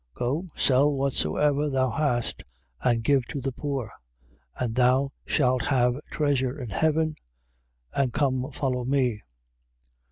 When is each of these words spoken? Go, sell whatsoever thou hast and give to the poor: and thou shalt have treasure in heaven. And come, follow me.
Go, 0.15 0.47
sell 0.55 0.91
whatsoever 0.95 1.69
thou 1.69 1.91
hast 1.91 2.43
and 2.81 3.03
give 3.03 3.27
to 3.27 3.39
the 3.39 3.51
poor: 3.51 3.91
and 4.59 4.73
thou 4.73 5.11
shalt 5.27 5.61
have 5.65 5.93
treasure 6.09 6.59
in 6.59 6.71
heaven. 6.71 7.17
And 7.93 8.11
come, 8.11 8.49
follow 8.51 8.83
me. 8.83 9.21